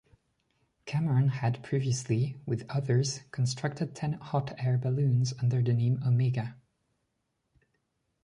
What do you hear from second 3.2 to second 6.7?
constructed ten hot air balloons under the name Omega.